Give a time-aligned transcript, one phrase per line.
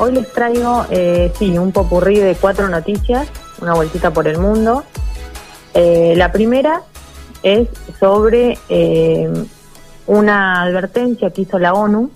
[0.00, 3.28] hoy les traigo, eh, sí, un popurrí de cuatro noticias,
[3.60, 4.82] una vueltita por el mundo.
[5.74, 6.82] Eh, la primera
[7.42, 9.30] es sobre eh,
[10.06, 12.10] una advertencia que hizo la ONU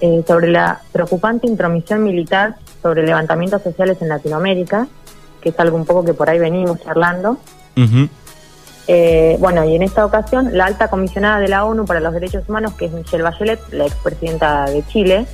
[0.00, 4.86] eh, sobre la preocupante intromisión militar sobre levantamientos sociales en Latinoamérica,
[5.40, 7.38] que es algo un poco que por ahí venimos charlando.
[8.88, 12.48] Eh, bueno, y en esta ocasión, la alta comisionada de la ONU para los Derechos
[12.48, 15.26] Humanos, que es Michelle Bachelet, la expresidenta de Chile,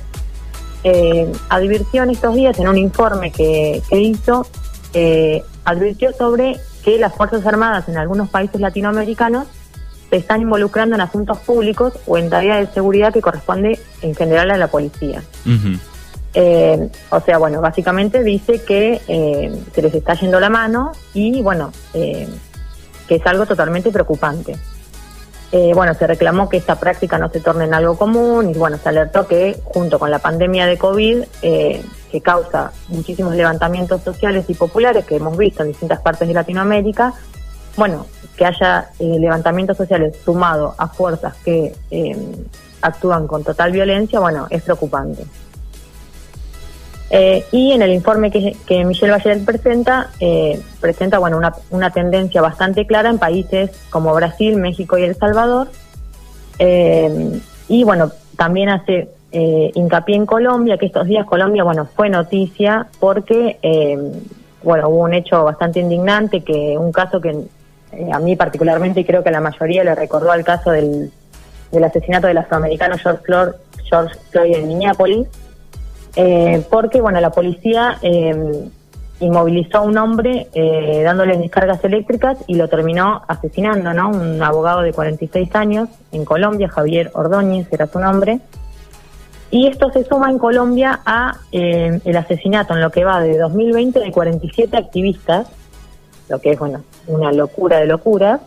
[0.83, 4.45] eh, advirtió en estos días, en un informe que, que hizo,
[4.93, 9.47] eh, advirtió sobre que las Fuerzas Armadas en algunos países latinoamericanos
[10.09, 14.51] se están involucrando en asuntos públicos o en tareas de seguridad que corresponde en general
[14.51, 15.21] a la policía.
[16.33, 21.41] Eh, o sea, bueno, básicamente dice que eh, se les está yendo la mano y,
[21.41, 22.27] bueno, eh,
[23.07, 24.55] que es algo totalmente preocupante.
[25.51, 28.77] Eh, bueno, se reclamó que esta práctica no se torne en algo común y, bueno,
[28.77, 34.45] se alertó que junto con la pandemia de COVID, eh, que causa muchísimos levantamientos sociales
[34.47, 37.13] y populares que hemos visto en distintas partes de Latinoamérica,
[37.77, 38.05] bueno,
[38.35, 42.45] que haya eh, levantamientos sociales sumado a fuerzas que eh,
[42.81, 45.25] actúan con total violencia, bueno, es preocupante.
[47.11, 52.41] Eh, y en el informe que, Michelle Bachelet presenta, eh, presenta bueno, una, una tendencia
[52.41, 55.69] bastante clara en países como Brasil, México y El Salvador.
[56.59, 62.09] Eh, y bueno, también hace eh, hincapié en Colombia, que estos días Colombia bueno, fue
[62.09, 63.97] noticia porque eh,
[64.63, 67.29] bueno, hubo un hecho bastante indignante, que un caso que
[67.91, 71.11] eh, a mí particularmente y creo que a la mayoría le recordó al caso del,
[71.71, 73.49] del asesinato del afroamericano George Floyd,
[73.83, 75.27] George Floyd en Minneapolis,
[76.15, 78.69] eh, porque bueno la policía eh,
[79.19, 84.09] inmovilizó a un hombre eh, dándole descargas eléctricas y lo terminó asesinando, ¿no?
[84.09, 88.39] Un abogado de 46 años en Colombia, Javier Ordóñez era su nombre.
[89.51, 93.37] Y esto se suma en Colombia a eh, el asesinato en lo que va de
[93.37, 95.47] 2020 de 47 activistas,
[96.29, 98.41] lo que es bueno una locura de locuras.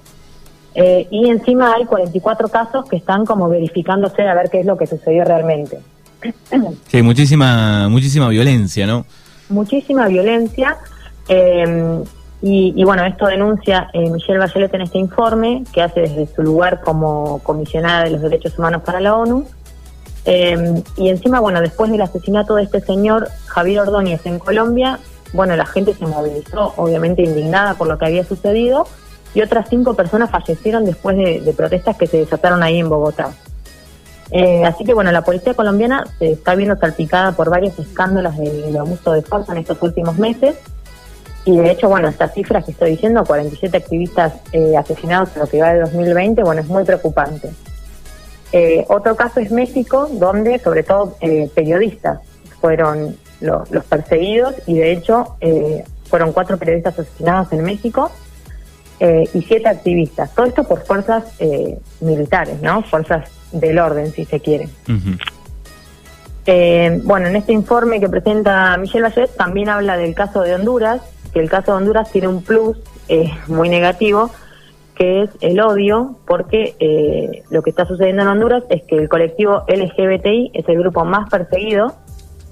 [0.74, 4.76] Eh, y encima hay 44 casos que están como verificándose a ver qué es lo
[4.76, 5.80] que sucedió realmente.
[6.88, 9.04] Sí, muchísima, muchísima violencia, ¿no?
[9.48, 10.76] Muchísima violencia.
[11.28, 12.02] eh,
[12.42, 16.42] y, y bueno, esto denuncia eh, Michelle Bachelet en este informe que hace desde su
[16.42, 19.46] lugar como comisionada de los derechos humanos para la ONU.
[20.24, 24.98] Eh, y encima, bueno, después del asesinato de este señor Javier Ordóñez en Colombia,
[25.32, 28.86] bueno, la gente se movilizó, obviamente indignada por lo que había sucedido,
[29.34, 33.30] y otras cinco personas fallecieron después de, de protestas que se desataron ahí en Bogotá.
[34.30, 38.78] Eh, así que bueno, la policía colombiana se está viendo salpicada por varios escándalos de,
[38.78, 40.54] abuso de fuerza en estos últimos meses.
[41.44, 45.48] Y de hecho, bueno, estas cifras que estoy diciendo, 47 activistas eh, asesinados en lo
[45.48, 47.50] que va de 2020, bueno, es muy preocupante.
[48.52, 52.20] Eh, otro caso es México, donde sobre todo eh, periodistas
[52.60, 58.10] fueron lo- los perseguidos y de hecho eh, fueron cuatro periodistas asesinados en México
[59.00, 60.32] eh, y siete activistas.
[60.34, 62.82] Todo esto por fuerzas eh, militares, ¿no?
[62.82, 64.68] Fuerzas del orden, si se quiere.
[66.46, 71.00] Eh, bueno, en este informe que presenta Michelle Bachelet también habla del caso de Honduras,
[71.32, 74.30] que el caso de Honduras tiene un plus eh, muy negativo,
[74.94, 79.08] que es el odio, porque eh, lo que está sucediendo en Honduras es que el
[79.08, 81.94] colectivo LGBTI es el grupo más perseguido,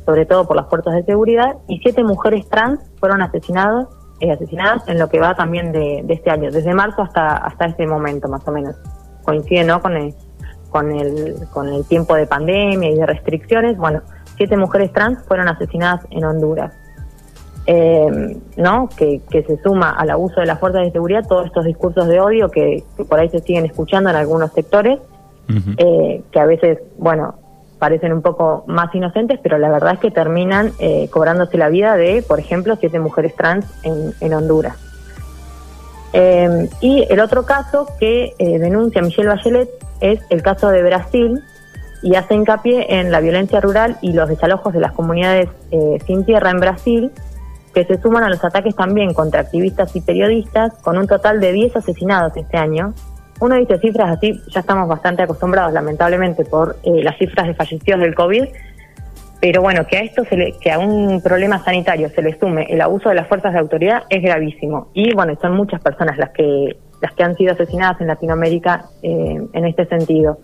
[0.06, 3.88] sobre todo por las fuerzas de seguridad, y siete mujeres trans fueron asesinadas,
[4.20, 7.66] eh, asesinadas en lo que va también de, de este año, desde marzo hasta hasta
[7.66, 8.76] este momento más o menos.
[9.24, 9.80] Coincide, ¿no?
[9.82, 10.14] Con el,
[10.70, 14.02] con el, con el tiempo de pandemia y de restricciones, bueno,
[14.36, 16.72] siete mujeres trans fueron asesinadas en Honduras.
[17.66, 18.88] Eh, ¿no?
[18.88, 22.18] Que, que se suma al abuso de las fuerzas de seguridad todos estos discursos de
[22.18, 24.98] odio que, que por ahí se siguen escuchando en algunos sectores,
[25.76, 27.34] eh, que a veces, bueno,
[27.78, 31.96] parecen un poco más inocentes, pero la verdad es que terminan eh, cobrándose la vida
[31.96, 34.89] de, por ejemplo, siete mujeres trans en, en Honduras.
[36.12, 39.68] Eh, y el otro caso que eh, denuncia Michelle Bachelet
[40.00, 41.40] es el caso de Brasil
[42.02, 46.24] y hace hincapié en la violencia rural y los desalojos de las comunidades eh, sin
[46.24, 47.10] tierra en Brasil,
[47.74, 51.52] que se suman a los ataques también contra activistas y periodistas, con un total de
[51.52, 52.94] 10 asesinados este año.
[53.40, 58.00] Uno dice cifras así, ya estamos bastante acostumbrados, lamentablemente, por eh, las cifras de fallecidos
[58.00, 58.44] del COVID,
[59.40, 62.64] pero bueno, que a esto se le, que a un problema sanitario se le sume
[62.68, 64.88] el abuso de las fuerzas de autoridad es gravísimo.
[64.92, 69.40] Y bueno, son muchas personas las que las que han sido asesinadas en Latinoamérica eh,
[69.52, 70.38] en este sentido.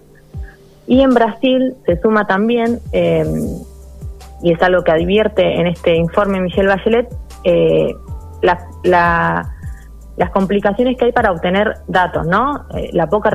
[0.86, 3.24] Y en Brasil se suma también, eh,
[4.42, 7.08] y es algo que advierte en este informe Michelle Bachelet,
[7.44, 7.94] eh,
[8.42, 9.52] la, la-
[10.16, 12.64] las complicaciones que hay para obtener datos, ¿no?
[12.74, 13.28] Eh, la poca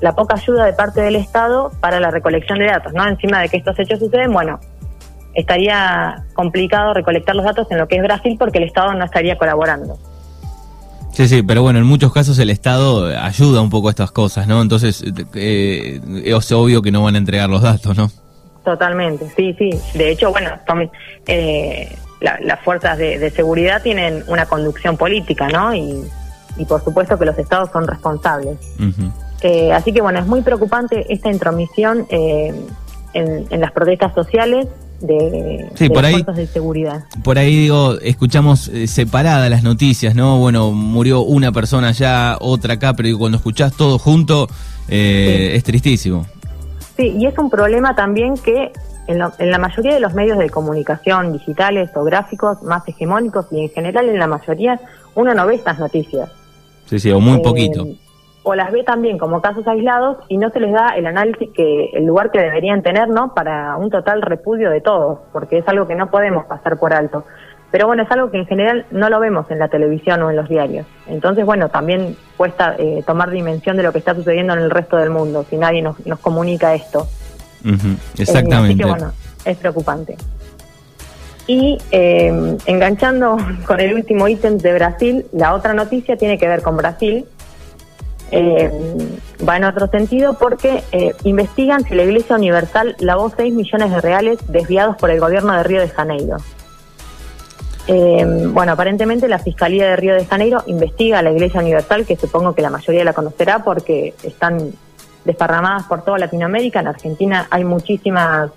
[0.00, 3.06] la poca ayuda de parte del Estado para la recolección de datos, ¿no?
[3.06, 4.60] Encima de que estos hechos suceden, bueno,
[5.34, 9.36] estaría complicado recolectar los datos en lo que es Brasil porque el Estado no estaría
[9.38, 9.98] colaborando.
[11.12, 14.46] Sí, sí, pero bueno, en muchos casos el Estado ayuda un poco a estas cosas,
[14.46, 14.62] ¿no?
[14.62, 15.04] Entonces
[15.34, 18.10] eh, es obvio que no van a entregar los datos, ¿no?
[18.64, 19.70] Totalmente, sí, sí.
[19.94, 20.50] De hecho, bueno,
[21.26, 25.74] eh, las fuerzas de, seguridad tienen una conducción política, ¿no?
[25.74, 26.04] Y,
[26.68, 28.58] por supuesto que los estados son responsables.
[29.42, 32.54] Eh, así que bueno, es muy preocupante esta intromisión eh,
[33.14, 34.66] en, las protestas sociales
[35.00, 37.04] de, las fuerzas de seguridad.
[37.22, 40.38] Por ahí digo, escuchamos separadas las noticias, ¿no?
[40.38, 44.48] Bueno, murió una persona allá, otra acá, pero cuando escuchás todo junto
[44.88, 46.26] es tristísimo.
[46.96, 48.72] Sí, y es un problema también que
[49.08, 53.70] en, la mayoría de los medios de comunicación digitales o gráficos más hegemónicos y en
[53.70, 54.80] general en la mayoría
[55.14, 56.30] uno no ve estas noticias.
[56.84, 57.86] Sí, sí, o muy eh, poquito.
[58.50, 61.90] O las ve también como casos aislados y no se les da el análisis que
[61.92, 63.34] el lugar que deberían tener, ¿no?
[63.34, 67.26] Para un total repudio de todos, porque es algo que no podemos pasar por alto.
[67.70, 70.36] Pero bueno, es algo que en general no lo vemos en la televisión o en
[70.36, 70.86] los diarios.
[71.08, 74.96] Entonces, bueno, también cuesta eh, tomar dimensión de lo que está sucediendo en el resto
[74.96, 77.06] del mundo, si nadie nos, nos comunica esto.
[78.16, 78.82] Exactamente.
[78.82, 79.12] Eh, bueno,
[79.44, 80.16] es preocupante.
[81.46, 83.36] Y eh, enganchando
[83.66, 87.26] con el último ítem de Brasil, la otra noticia tiene que ver con Brasil.
[88.30, 90.84] Va en otro sentido porque
[91.24, 95.62] investigan si la Iglesia Universal lavó 6 millones de reales desviados por el gobierno de
[95.62, 96.36] Río de Janeiro.
[97.90, 98.22] Eh,
[98.52, 102.54] bueno, aparentemente la Fiscalía de Río de Janeiro investiga a la Iglesia Universal, que supongo
[102.54, 104.72] que la mayoría la conocerá porque están
[105.24, 106.80] desparramadas por toda Latinoamérica.
[106.80, 108.50] En Argentina hay muchísimas,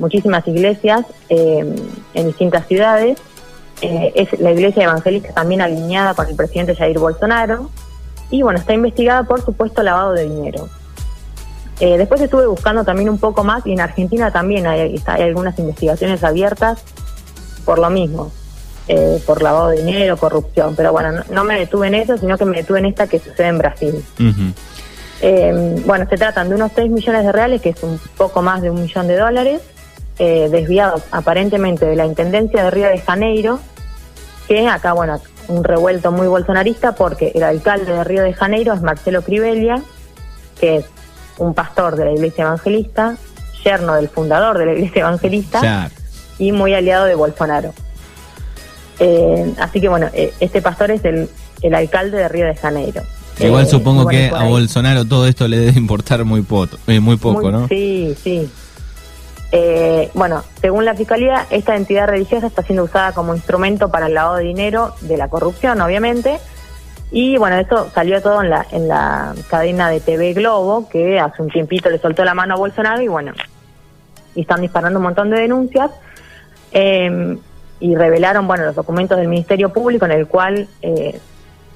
[0.00, 1.76] muchísimas iglesias eh,
[2.14, 3.18] en distintas ciudades.
[3.82, 7.70] Eh, es la iglesia evangélica también alineada con el presidente Jair Bolsonaro.
[8.30, 10.68] Y bueno, está investigada por supuesto lavado de dinero.
[11.78, 16.24] después estuve buscando también un poco más y en Argentina también hay, hay algunas investigaciones
[16.24, 16.82] abiertas
[17.64, 18.32] por lo mismo.
[18.88, 20.76] Eh, por lavado de dinero, corrupción.
[20.76, 23.48] Pero bueno, no, me detuve en eso, sino que me detuve en esta que sucede
[23.48, 24.04] en Brasil.
[25.22, 28.62] Eh, bueno, se tratan de unos 6 millones de reales, que es un poco más
[28.62, 29.60] de un millón de dólares,
[30.20, 33.58] eh, desviados aparentemente de la Intendencia de Río de Janeiro,
[34.46, 38.82] que acá, bueno, un revuelto muy bolsonarista porque el alcalde de Río de Janeiro es
[38.82, 39.82] Marcelo Crivelia,
[40.60, 40.84] que es
[41.38, 43.16] un pastor de la iglesia evangelista,
[43.64, 45.90] yerno del fundador de la iglesia evangelista
[46.38, 47.74] y muy aliado de Bolsonaro.
[48.98, 51.28] Eh, así que bueno, eh, este pastor es el,
[51.62, 53.02] el alcalde de Río de Janeiro.
[53.38, 57.50] Igual eh, supongo que a Bolsonaro todo esto le debe importar muy, poco, muy poco,
[57.50, 57.68] ¿no?
[57.68, 58.48] Sí, sí.
[60.14, 64.36] Bueno, según la Fiscalía, esta entidad religiosa está siendo usada como instrumento para el lavado
[64.36, 66.38] de dinero de la corrupción, obviamente.
[67.10, 71.42] Y bueno, eso salió todo en la, en la cadena de TV Globo, que hace
[71.42, 73.32] un tiempito le soltó la mano a Bolsonaro y bueno,
[74.34, 75.90] y están disparando un montón de denuncias.
[76.72, 77.38] Eh,
[77.80, 81.18] y revelaron bueno los documentos del Ministerio Público en el cual eh,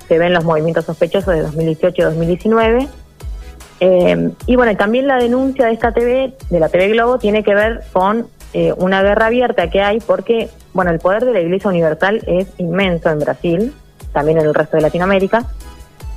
[0.08, 2.88] se ven los movimientos sospechosos de 2018 y 2019.
[3.80, 7.54] Eh, y bueno, también la denuncia de esta TV, de la TV Globo, tiene que
[7.54, 11.70] ver con eh, una guerra abierta que hay porque, bueno, el poder de la Iglesia
[11.70, 13.74] Universal es inmenso en Brasil,
[14.12, 15.46] también en el resto de Latinoamérica,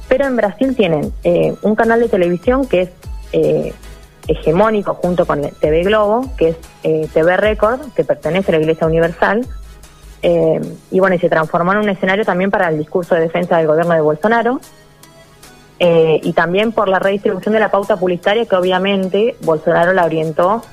[0.10, 1.14] pero en Brasil tienen
[1.62, 2.82] un canal de televisión que
[3.32, 3.74] es
[4.28, 9.48] hegemónico junto con TV Globo, que es TV Record, que pertenece a la Iglesia Universal,
[10.26, 13.58] eh, y bueno, y se transformó en un escenario también para el discurso de defensa
[13.58, 14.62] del gobierno de Bolsonaro.
[15.80, 20.64] Eh, y también por la redistribución de la pauta publicitaria que obviamente Bolsonaro la orientó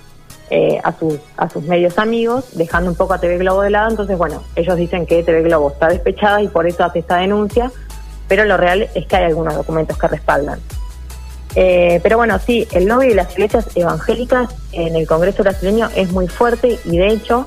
[0.51, 3.91] eh, a, sus, a sus medios amigos, dejando un poco a TV Globo de lado.
[3.91, 7.73] Entonces, bueno, ellos dicen que TV Globo está despechada y por eso hace esta denuncia,
[8.29, 10.61] pero lo real es que hay algunos documentos que respaldan.
[11.55, 16.29] pero bueno, sí, el lobby de las iglesias evangélicas en el Congreso brasileño es muy
[16.29, 17.47] fuerte y de hecho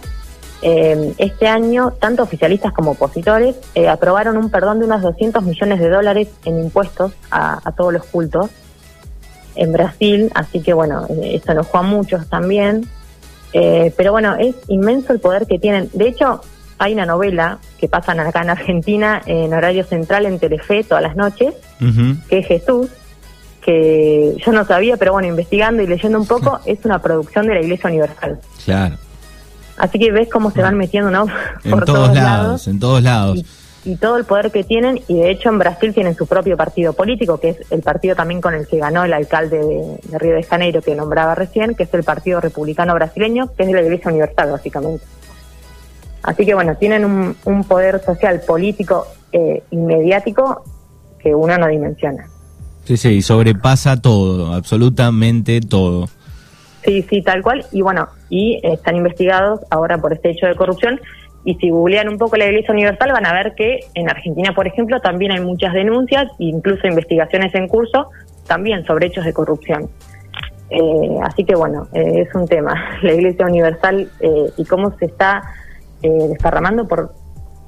[0.65, 5.79] eh, este año, tanto oficialistas como opositores eh, aprobaron un perdón de unos 200 millones
[5.79, 8.49] de dólares en impuestos a, todos los cultos
[9.55, 12.87] en Brasil, así que bueno, eh, eso enojó a muchos también.
[13.51, 15.89] pero bueno, es inmenso el poder que tienen.
[15.91, 16.39] De hecho,
[16.77, 21.17] hay una novela que pasan acá en Argentina en horario central en Telefe todas las
[21.17, 21.55] noches,
[22.29, 22.89] que es Jesús,
[23.61, 27.55] que yo no sabía, pero bueno, investigando y leyendo un poco, es una producción de
[27.55, 28.39] la Iglesia Universal.
[28.63, 28.95] Claro.
[29.77, 31.25] Así que ves cómo se van metiendo, ¿no?
[31.69, 33.43] Por todos, lados, en todos lados.
[33.85, 36.93] Y, todo el poder que tienen, y de hecho en Brasil tienen su propio partido
[36.93, 40.43] político, que es el partido también con el que ganó el alcalde de, Río de
[40.43, 44.09] Janeiro, que nombraba recién, que es el Partido Republicano Brasileño, que es de la Iglesia
[44.09, 45.03] Universal, básicamente.
[46.21, 47.03] Así que bueno, tienen
[47.43, 50.63] un, poder social, político eh, y mediático
[51.19, 52.29] que uno no dimensiona.
[52.85, 56.09] Sí, sí, sobrepasa todo, absolutamente todo.
[56.85, 57.65] Sí, sí, tal cual.
[57.71, 60.99] Y bueno, y están investigados ahora por este hecho de corrupción.
[61.45, 64.65] Y si googlean un poco la Iglesia Universal van a ver que en Argentina, por
[64.65, 68.07] ejemplo, también hay muchas denuncias, incluso investigaciones en curso,
[68.47, 69.89] también sobre hechos de corrupción.
[70.69, 72.73] Eh, así que bueno, eh, es un tema,
[73.03, 75.43] la Iglesia Universal eh, y cómo se está
[76.01, 77.13] desparramando por,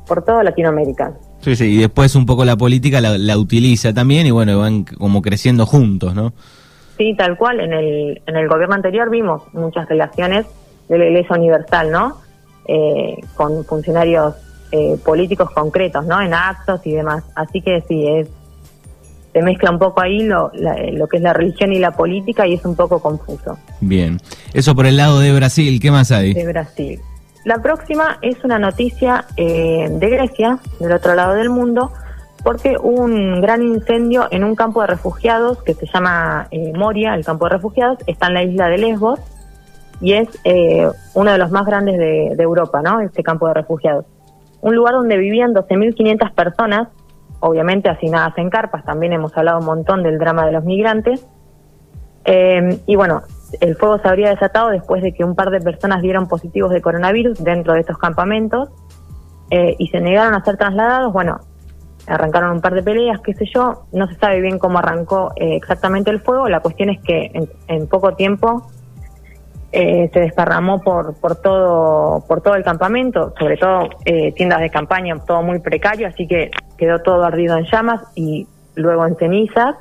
[0.05, 1.13] por toda Latinoamérica.
[1.39, 4.83] Sí, sí, y después un poco la política la, la utiliza también y bueno, van
[4.83, 6.33] como creciendo juntos, ¿no?
[6.97, 7.59] Sí, tal cual.
[7.59, 10.45] En el, en el gobierno anterior vimos muchas relaciones
[10.87, 12.21] de la Iglesia Universal, ¿no?
[12.67, 14.35] Eh, con funcionarios
[14.71, 16.21] eh, políticos concretos, ¿no?
[16.21, 17.23] En actos y demás.
[17.35, 18.27] Así que sí, es
[19.35, 22.53] se mezcla un poco ahí lo, lo que es la religión y la política y
[22.53, 23.57] es un poco confuso.
[23.81, 24.17] Bien.
[24.53, 26.33] Eso por el lado de Brasil, ¿qué más hay?
[26.33, 27.01] De Brasil.
[27.43, 31.91] La próxima es una noticia eh, de Grecia, del otro lado del mundo,
[32.45, 37.15] porque hubo un gran incendio en un campo de refugiados que se llama eh, Moria,
[37.15, 39.19] el campo de refugiados, está en la isla de Lesbos
[39.99, 42.99] y es eh, uno de los más grandes de, Europa, ¿no?
[42.99, 44.05] Este campo de refugiados.
[44.61, 46.89] Un lugar donde vivían 12.500 personas,
[47.39, 51.25] obviamente hacinadas en carpas, también hemos hablado un montón del drama de los migrantes.
[52.25, 53.23] Eh, y bueno,
[53.59, 56.81] el fuego se habría desatado después de que un par de personas dieron positivos de
[56.83, 58.69] coronavirus dentro de estos campamentos
[59.49, 61.13] y se negaron a ser trasladados.
[61.13, 61.39] Bueno,
[62.07, 65.55] arrancaron un par de peleas, qué sé yo, no se sabe bien cómo arrancó eh,
[65.55, 67.31] exactamente el fuego, la cuestión es que
[67.67, 68.67] en, poco tiempo
[69.71, 74.69] eh, se desparramó por, por, todo, por todo el campamento, sobre todo eh, tiendas de
[74.69, 79.75] campaña, todo muy precario, así que quedó todo ardido en llamas y luego en cenizas.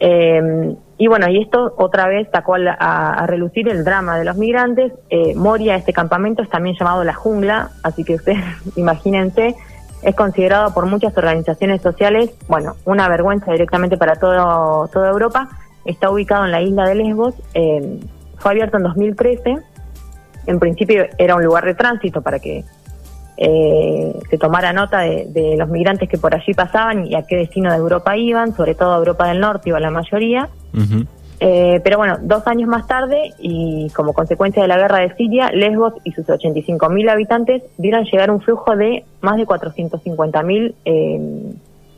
[0.00, 4.92] y bueno, y esto otra vez sacó a, relucir el drama de los migrantes.
[5.36, 8.42] Moria, este campamento, es también llamado la jungla, así que ustedes
[8.76, 9.56] imagínense
[10.02, 15.48] es considerado por muchas organizaciones sociales, bueno, una vergüenza directamente para todo, toda Europa.
[15.84, 18.00] Está ubicado en la isla de Lesbos, eh,
[18.38, 19.58] fue abierto en 2013.
[20.46, 22.64] En principio era un lugar de tránsito para que
[23.36, 27.70] eh, se tomara nota de, los migrantes que por allí pasaban y a qué destino
[27.70, 30.48] de Europa iban, sobre todo a Europa del Norte iba la mayoría.
[31.42, 35.50] Eh, pero bueno, dos años más tarde y como consecuencia de la guerra de Siria,
[35.50, 41.52] Lesbos y sus 85.000 habitantes vieron llegar un flujo de más de 450.000 eh,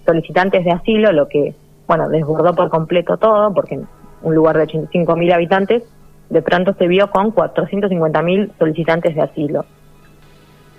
[0.06, 1.54] solicitantes de asilo, lo que,
[1.88, 3.80] bueno, desbordó por completo todo, porque
[4.22, 5.82] un lugar de 85.000 habitantes,
[6.30, 9.64] de pronto se vio con 450.000 solicitantes de asilo.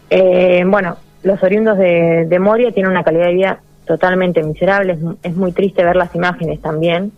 [0.09, 5.51] Eh, bueno, los oriundos de, Moria tienen una calidad de vida totalmente miserable, es muy
[5.51, 7.11] triste ver las imágenes también.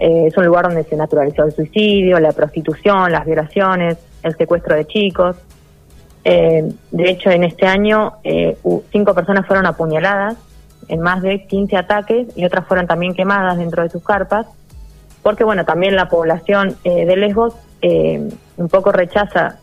[0.00, 4.74] Eh, es un lugar donde se naturalizó el suicidio, la prostitución, las violaciones, el secuestro
[4.74, 5.36] de chicos.
[6.24, 8.56] Eh, de hecho, en este año eh,
[8.90, 10.36] cinco personas fueron apuñaladas
[10.88, 14.46] en más de 15 ataques y otras fueron también quemadas dentro de sus carpas,
[15.22, 19.58] porque bueno, también la población de Lesbos un poco rechaza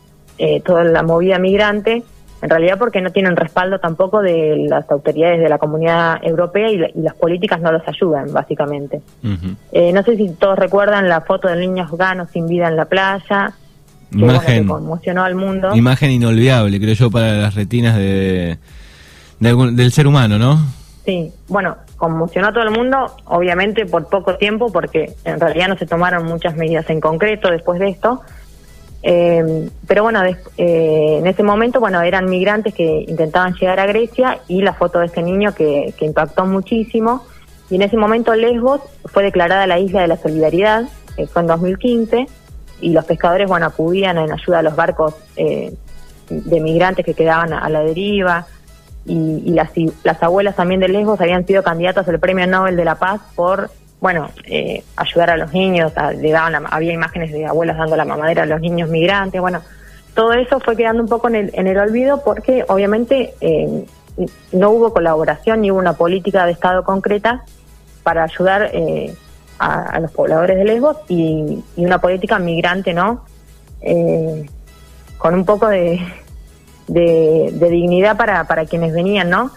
[0.64, 2.02] toda la movida migrante
[2.40, 6.76] en realidad porque no tienen respaldo tampoco de las autoridades de la comunidad europea y,
[7.00, 9.00] las políticas no los ayudan, básicamente.
[9.72, 12.84] Eh, no sé si todos recuerdan la foto del niño afgano sin vida en la
[12.84, 13.52] playa,
[14.10, 15.74] que, imagen, conmocionó al mundo.
[15.74, 18.58] Imagen inolvidable, creo yo, para las retinas de,
[19.40, 20.58] del ser humano, ¿no?
[21.04, 25.76] Sí, bueno, conmocionó a todo el mundo, obviamente por poco tiempo, porque en realidad no
[25.76, 28.20] se tomaron muchas medidas en concreto después de esto,
[29.02, 34.40] eh, pero bueno, eh, en ese momento, bueno, eran migrantes que intentaban llegar a Grecia
[34.48, 37.24] y la foto de este niño que, impactó muchísimo.
[37.70, 40.84] Y en ese momento Lesbos fue declarada la isla de la solidaridad,
[41.16, 42.26] eh, fue en 2015,
[42.80, 45.74] y los pescadores, bueno, acudían en ayuda a los barcos eh,
[46.28, 48.46] de migrantes que quedaban a, la deriva.
[49.04, 49.70] Y, y las,
[50.04, 53.70] las abuelas también de Lesbos habían sido candidatas al Premio Nobel de la Paz por
[54.00, 58.44] bueno, eh, ayudar a los niños, le daban había imágenes de abuelas dando la mamadera
[58.44, 59.62] a los niños migrantes, bueno,
[60.14, 63.84] todo eso fue quedando un poco en el, en el olvido porque obviamente eh,
[64.52, 67.44] no hubo colaboración ni hubo una política de Estado concreta
[68.02, 69.14] para ayudar eh,
[69.58, 73.24] a, los pobladores de Lesbos y, una política migrante, ¿no?
[75.18, 76.00] con un poco de,
[76.88, 79.52] de, de dignidad para, para quienes venían, ¿no?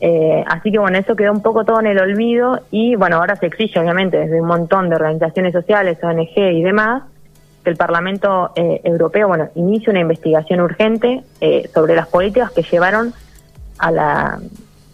[0.00, 3.36] Eh, así que bueno, eso quedó un poco todo en el olvido y bueno, ahora
[3.36, 7.04] se exige obviamente desde un montón de organizaciones sociales, ONG y demás,
[7.64, 12.62] que el Parlamento eh, Europeo, bueno, inicie una investigación urgente eh, sobre las políticas que
[12.62, 13.14] llevaron
[13.78, 14.38] a la,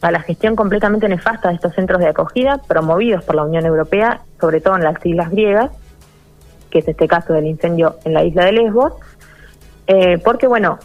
[0.03, 4.21] a la gestión completamente nefasta de estos centros de acogida promovidos por la Unión Europea,
[4.41, 5.71] sobre todo en las islas griegas,
[6.71, 8.95] que es este caso del incendio en la isla de Lesbos,
[10.25, 10.79] porque bueno,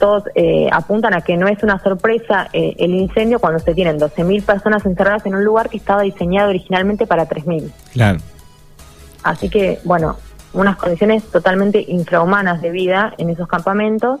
[0.00, 4.00] todos eh, apuntan a que no es una sorpresa eh, el incendio cuando se tienen
[4.00, 7.70] 12.000 personas encerradas en un lugar que estaba diseñado originalmente para 3.000.
[7.92, 8.18] Claro.
[9.22, 10.16] Así que, bueno,
[10.52, 14.20] unas condiciones totalmente infrahumanas de vida en esos campamentos.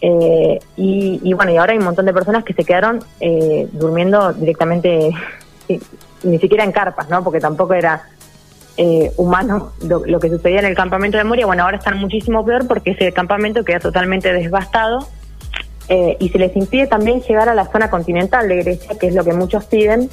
[0.00, 4.32] Eh, y, bueno, y ahora hay un montón de personas que se quedaron eh, durmiendo
[4.32, 5.10] directamente,
[6.22, 7.22] ni siquiera en carpas, ¿no?
[7.22, 8.08] Porque tampoco era
[8.76, 11.46] eh, humano lo, que sucedía en el campamento de Moria.
[11.46, 15.06] Bueno, ahora están muchísimo peor porque ese campamento queda totalmente devastado
[16.18, 19.24] y se les impide también llegar a la zona continental de Grecia, que es lo
[19.24, 20.08] que muchos piden,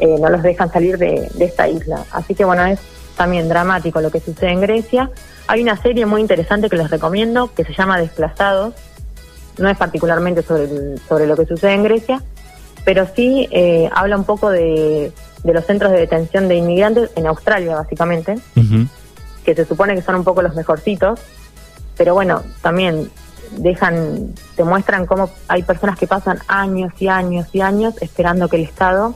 [0.00, 2.02] no los dejan salir de, de esta isla.
[2.12, 2.80] Así que bueno, es
[3.18, 5.10] también dramático lo que sucede en Grecia.
[5.48, 8.74] Hay una serie muy interesante que les recomiendo que se llama Desplazados.
[9.58, 12.22] No es particularmente sobre, sobre lo que sucede en Grecia,
[12.84, 15.12] pero sí eh, habla un poco de,
[15.44, 18.38] los centros de detención de inmigrantes en Australia, básicamente,
[19.44, 21.20] que se supone que son un poco los mejorcitos,
[21.96, 23.10] pero bueno, también
[23.56, 28.56] dejan, te muestran cómo hay personas que pasan años y años y años esperando que
[28.56, 29.14] el Estado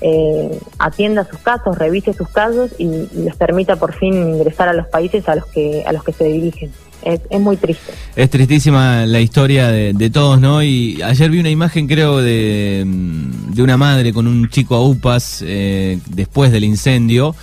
[0.00, 4.86] eh, atienda sus casos, revise sus casos y, les permita por fin ingresar a los
[4.88, 6.72] países a los que a los que se dirigen.
[7.04, 7.92] Es, muy triste.
[8.16, 10.62] Es tristísima la historia de, todos, ¿no?
[10.62, 15.44] Y ayer vi una imagen, creo, de, de una madre con un chico a UPAS
[15.46, 17.34] eh, después del incendio.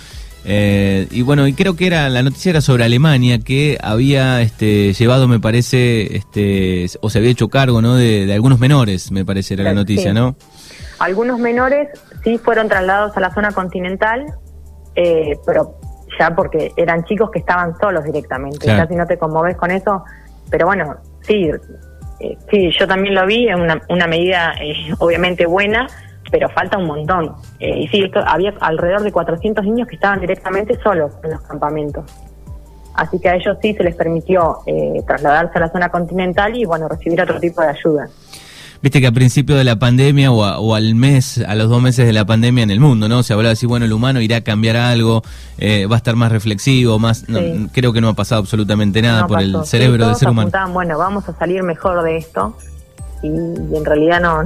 [0.44, 4.92] Eh, y bueno, y creo que era la noticia era sobre Alemania que había este,
[4.92, 7.94] llevado, me parece, este, o se había hecho cargo, ¿no?
[7.94, 10.34] De, algunos menores, me parece era la noticia, ¿no?
[10.98, 11.88] Algunos menores
[12.24, 14.26] sí fueron trasladados a la zona continental,
[14.96, 15.76] eh, pero
[16.18, 18.66] ya porque eran chicos que estaban solos directamente.
[18.66, 20.04] Ya si no te conmoves con eso,
[20.50, 21.50] pero bueno, sí,
[22.20, 25.86] eh, sí, yo también lo vi, en una, una medida eh, obviamente buena,
[26.30, 27.34] pero falta un montón.
[27.58, 32.04] y sí, había alrededor de 400 niños que estaban directamente solos en los campamentos.
[32.94, 34.58] Así que a ellos sí se les permitió
[35.06, 38.08] trasladarse a la zona continental y bueno, recibir otro tipo de ayuda.
[38.82, 42.12] Viste que a principio de la pandemia o, al mes, a los dos meses de
[42.12, 43.22] la pandemia en el mundo, ¿no?
[43.22, 45.22] Se hablaba así, bueno, el humano irá a cambiar algo,
[45.58, 47.24] eh, va a estar más reflexivo, más...
[47.72, 50.50] creo que no ha pasado absolutamente nada por el cerebro del ser humano.
[50.72, 52.56] bueno, vamos a salir mejor de esto
[53.22, 54.42] y, en realidad no,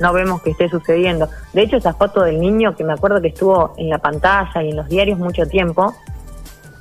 [0.00, 1.28] no vemos que esté sucediendo.
[1.52, 4.70] De hecho, esa foto del niño que me acuerdo que estuvo en la pantalla y
[4.70, 5.94] en los diarios mucho tiempo,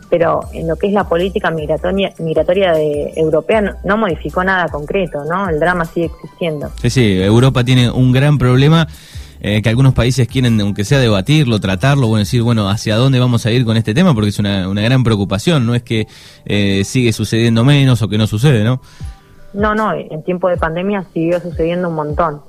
[0.09, 5.23] pero en lo que es la política migratoria, migratoria de, europea no, modificó nada concreto,
[5.25, 5.49] ¿no?
[5.49, 6.69] El drama sigue existiendo.
[6.81, 8.87] Sí, sí, Europa tiene un gran problema
[9.41, 13.45] eh, que algunos países quieren, aunque sea debatirlo, tratarlo, bueno, decir, bueno, hacia dónde vamos
[13.45, 16.07] a ir con este tema, porque es una, una gran preocupación, no es que
[16.45, 18.81] eh, sigue sucediendo menos o que no sucede, ¿no?
[19.53, 22.41] No, no, en tiempo de pandemia siguió sucediendo un montón.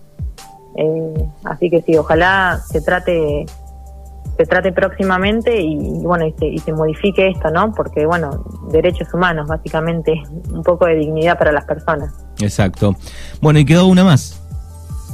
[0.76, 3.46] Eh, así que sí, ojalá se trate
[4.38, 7.72] se trate próximamente y, bueno y se, modifique esto, ¿no?
[7.72, 10.14] Porque bueno, derechos humanos básicamente,
[10.52, 12.14] un poco de dignidad para las personas.
[12.40, 12.94] Exacto.
[13.42, 14.40] Bueno, y quedó una más.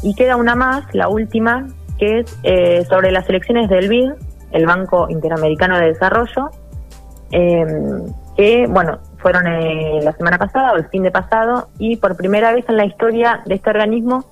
[0.02, 1.66] Y queda una más, la última,
[1.98, 4.10] que es eh, sobre las elecciones del BID,
[4.52, 6.50] el Banco Interamericano de Desarrollo,
[7.30, 12.14] em, que bueno, fueron eh, la semana pasada o el fin de pasado y por
[12.16, 14.26] primera vez en la historia de este organismo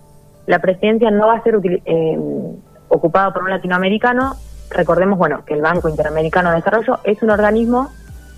[0.47, 2.57] la presidencia no va a ser em,
[2.89, 4.35] ocupada por un latinoamericano,
[4.73, 7.91] recordemos bueno que el Banco Interamericano de Desarrollo es un organismo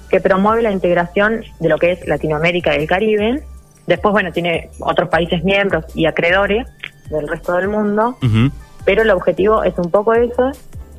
[0.08, 3.42] que promueve la integración de lo que es Latinoamérica y el Caribe.
[3.86, 6.66] Después, bueno, tiene otros países miembros y acreedores
[7.10, 8.16] del resto del mundo,
[8.84, 10.52] pero el objetivo es un poco eso.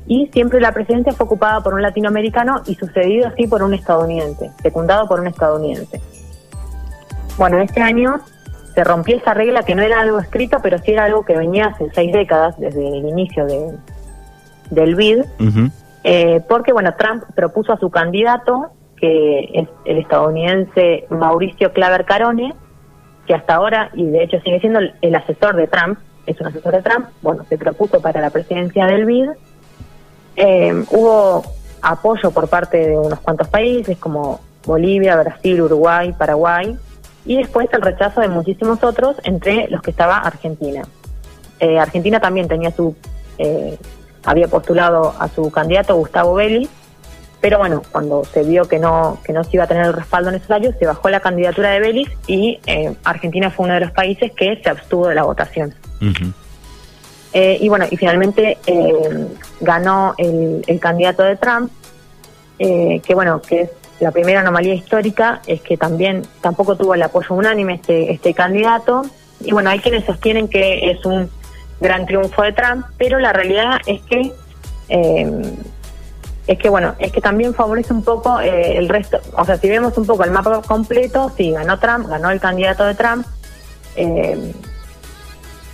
[0.06, 4.50] Y siempre la presidencia fue ocupada por un latinoamericano y sucedido así por un estadounidense,
[4.62, 6.00] secundado por un estadounidense.
[7.38, 8.20] Bueno, este año
[8.74, 11.68] se rompió esa regla que no era algo escrito, pero sí era algo que venía
[11.68, 13.74] hace seis décadas, desde el inicio de,
[14.70, 15.24] del BID,
[16.04, 22.54] eh, porque bueno, Trump propuso a su candidato, que es el estadounidense Mauricio Claver Carone,
[23.26, 26.72] que hasta ahora, y de hecho sigue siendo el, asesor de Trump, es un asesor
[26.72, 29.30] de Trump, bueno, se propuso para la presidencia del BID.
[30.36, 31.42] Eh, hubo
[31.82, 36.76] apoyo por parte de unos cuantos países como Bolivia, Brasil, Uruguay, Paraguay,
[37.24, 40.82] y después el rechazo de muchísimos otros, entre los que estaba Argentina.
[41.58, 42.94] Eh, Argentina también tenía su
[43.38, 43.78] eh,
[44.26, 46.68] había postulado a su candidato Gustavo Belli,
[47.40, 50.30] pero bueno, cuando se vio que no que no se iba a tener el respaldo
[50.30, 54.32] necesario, se bajó la candidatura de Belis y eh, Argentina fue uno de los países
[54.32, 55.72] que se abstuvo de la votación.
[57.32, 59.28] Eh, y bueno, y finalmente eh,
[59.60, 61.70] ganó el, candidato de Trump,
[62.58, 67.34] que bueno, que es la primera anomalía histórica, es que también tampoco tuvo el apoyo
[67.34, 69.02] unánime este, este candidato.
[69.40, 71.30] Y bueno, hay quienes sostienen que es un
[71.80, 74.32] gran triunfo de Trump, pero la realidad es que
[74.88, 75.56] eh,
[76.46, 79.68] es que bueno, es que también favorece un poco eh, el resto, o sea, si
[79.68, 83.26] vemos un poco el mapa completo, sí, ganó Trump, ganó el candidato de Trump,
[83.96, 84.52] eh,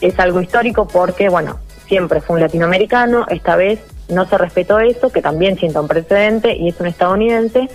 [0.01, 5.11] es algo histórico porque, bueno, siempre fue un latinoamericano, esta vez no se respetó eso,
[5.11, 7.69] que también sienta un precedente y es un estadounidense,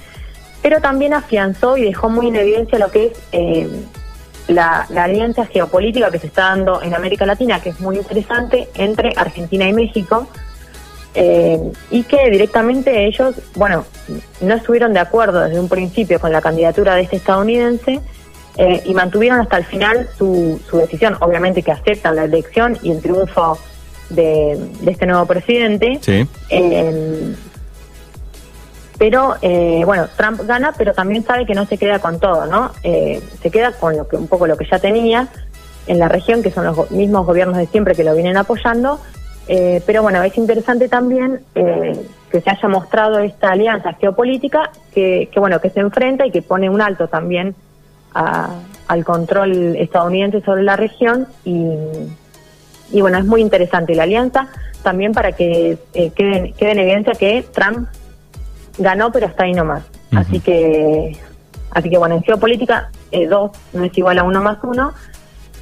[0.63, 3.67] pero también afianzó y dejó muy en evidencia lo que es
[4.47, 8.69] eh, la, alianza geopolítica que se está dando en América Latina, que es muy interesante,
[8.75, 10.27] entre Argentina y México,
[11.13, 13.85] eh, y que directamente ellos, bueno,
[14.41, 17.99] no estuvieron de acuerdo desde un principio con la candidatura de este estadounidense
[18.57, 22.91] eh, y mantuvieron hasta el final su, su decisión, obviamente que aceptan la elección y
[22.91, 23.57] el triunfo
[24.09, 25.99] de, este nuevo presidente.
[26.01, 26.27] Sí.
[28.97, 32.71] Pero eh, bueno, Trump gana, pero también sabe que no se queda con todo, ¿no?
[32.83, 35.27] Eh, se queda con lo que un poco lo que ya tenía
[35.85, 38.99] en la región, que son los mismos gobiernos de siempre que lo vienen apoyando.
[39.47, 45.39] Eh, pero bueno, es interesante también que se haya mostrado esta alianza geopolítica que, que,
[45.39, 47.55] bueno que se enfrenta y que pone un alto también
[48.13, 51.55] al control estadounidense sobre la región y,
[52.91, 54.49] y bueno es muy interesante la alianza
[54.83, 57.87] también para que quede, quede en evidencia que Trump
[58.77, 59.83] ganó, pero hasta ahí nomás.
[60.15, 61.17] Así que,
[61.71, 64.93] así que bueno, en geopolítica, eh, dos no es igual a uno más uno.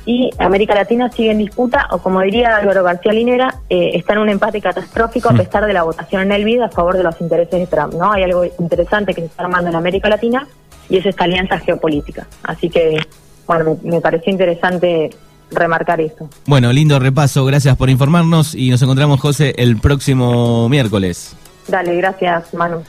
[0.07, 4.19] Y América Latina sigue en disputa, o como diría Álvaro García Linera, eh, está en
[4.19, 7.19] un empate catastrófico a pesar de la votación en el BID a favor de los
[7.21, 7.95] intereses de Trump.
[7.95, 8.11] ¿no?
[8.11, 10.47] Hay algo interesante que se está armando en América Latina
[10.89, 12.27] y es esta alianza geopolítica.
[12.43, 12.99] Así que,
[13.47, 15.09] bueno, me, me pareció interesante
[15.49, 16.29] remarcar eso.
[16.45, 21.35] Bueno, lindo repaso, gracias por informarnos y nos encontramos, José, el próximo miércoles.
[21.67, 22.83] Dale, gracias, Manu.